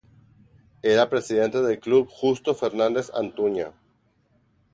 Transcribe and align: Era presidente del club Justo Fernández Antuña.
Era 0.81 1.11
presidente 1.11 1.61
del 1.61 1.79
club 1.79 2.07
Justo 2.09 2.55
Fernández 2.55 3.11
Antuña. 3.13 3.71